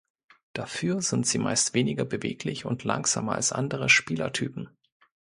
Dafür 0.53 1.03
sind 1.03 1.27
sie 1.27 1.37
meist 1.37 1.75
weniger 1.75 2.05
beweglich 2.05 2.65
und 2.65 2.83
langsamer 2.85 3.33
als 3.35 3.51
andere 3.51 3.87
Spielertypen. 3.87 4.71